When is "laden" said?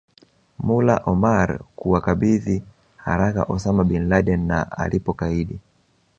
4.09-4.47